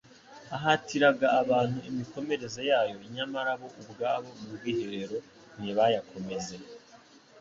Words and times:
«,ahatiraga 0.55 1.27
abantu 1.41 1.77
imikomereze 1.89 2.61
yayo, 2.71 2.97
nyamara 3.15 3.51
bo 3.59 3.67
ubwabo 3.81 4.29
mu 4.39 4.47
rwiherero 4.55 5.17
ntibayakomeze, 5.57 6.55